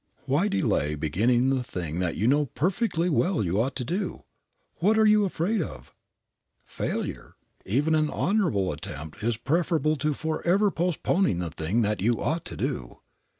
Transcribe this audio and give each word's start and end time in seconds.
Why 0.25 0.47
delay 0.47 0.95
beginning 0.95 1.49
the 1.49 1.61
thing 1.61 1.99
that 1.99 2.15
you 2.17 2.25
know 2.25 2.47
perfectly 2.47 3.07
well 3.07 3.45
you 3.45 3.61
ought 3.61 3.75
to 3.75 3.85
do? 3.85 4.23
What 4.79 4.97
are 4.97 5.05
you 5.05 5.25
afraid 5.25 5.61
of? 5.61 5.93
Failure, 6.65 7.35
even, 7.65 7.93
in 7.93 8.05
an 8.05 8.09
honorable 8.09 8.71
attempt, 8.71 9.21
is 9.21 9.37
preferable 9.37 9.95
to 9.97 10.15
forever 10.15 10.71
postponing 10.71 11.37
the 11.37 11.51
thing 11.51 11.83
that 11.83 12.01
you 12.01 12.19
ought 12.19 12.45
to 12.45 12.57
do. 12.57 13.01